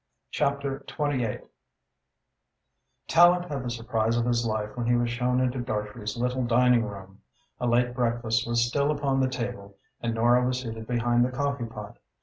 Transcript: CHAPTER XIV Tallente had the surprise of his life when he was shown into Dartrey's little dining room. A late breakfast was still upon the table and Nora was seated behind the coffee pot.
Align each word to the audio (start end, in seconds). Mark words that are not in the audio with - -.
CHAPTER 0.31 0.83
XIV 0.87 1.43
Tallente 3.07 3.49
had 3.51 3.61
the 3.63 3.69
surprise 3.69 4.17
of 4.17 4.25
his 4.25 4.47
life 4.47 4.75
when 4.75 4.87
he 4.87 4.95
was 4.95 5.11
shown 5.11 5.39
into 5.39 5.59
Dartrey's 5.59 6.17
little 6.17 6.43
dining 6.43 6.83
room. 6.87 7.21
A 7.59 7.67
late 7.67 7.93
breakfast 7.93 8.47
was 8.47 8.65
still 8.67 8.89
upon 8.89 9.19
the 9.19 9.29
table 9.29 9.77
and 10.01 10.15
Nora 10.15 10.43
was 10.43 10.61
seated 10.61 10.87
behind 10.87 11.23
the 11.23 11.29
coffee 11.29 11.65
pot. 11.65 11.99